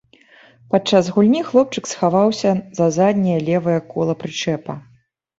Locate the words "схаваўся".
1.91-2.53